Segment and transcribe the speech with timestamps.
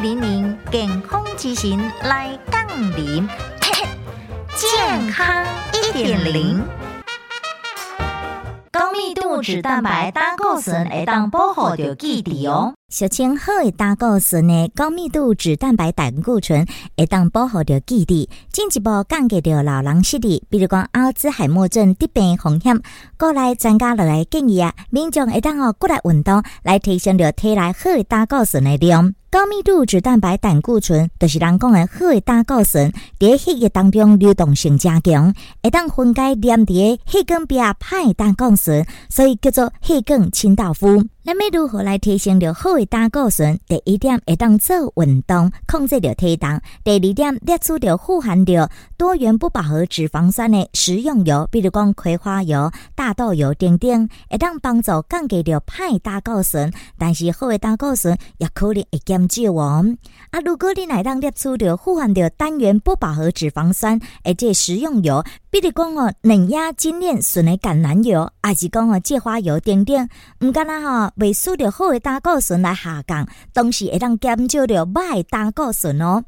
[0.00, 2.64] 零零健康之行来杠
[2.96, 3.28] 铃，
[4.54, 6.64] 健康一点零。
[8.70, 12.74] 高密度脂蛋白胆固醇会当保护着基底哦。
[12.90, 16.66] 小青好的胆固醇呢，高密度脂蛋白胆固醇
[16.96, 22.80] 会当保护着记忆，进一步降低着老人失忆，比如讲阿兹海默症疾病风险。
[23.18, 29.12] 过来专家落来建议啊，民众会当哦过来运动，来提升着体内好的胆固醇的量。
[29.30, 36.72] 高密度脂蛋白胆固醇就是人讲的好的胆固醇，在血液当中流动性加强，会当分解黏在
[37.04, 41.04] 血管壁歹胆固醇，所以叫做血管清道夫。
[41.28, 43.60] 那么如何来提升着好的胆固醇？
[43.68, 56.72] 第一点，会当做运动，控制着体重；第二点，列出着富含着多元不饱和脂肪酸的食用油，比如讲葵花油、大豆油等等，会当帮助降低着歹胆固醇。
[56.96, 59.84] 但是好的胆固醇也可能会减少哦。
[60.30, 70.08] 啊，如果你来当列出着富含着单元不饱和脂肪酸，而且食用油，比如讲哦嫩芽精炼纯的橄榄油，还是讲哦芥花油等等，
[70.40, 71.12] 唔敢若吼。
[71.16, 76.24] 未输着好的胆固醇来下降，同时会当减少着歹胆固醇哦。